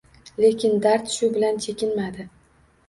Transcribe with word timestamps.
Lekin 0.43 0.79
dard 0.87 1.13
shu 1.17 1.31
bilan 1.37 1.63
chekinmadi. 1.69 2.29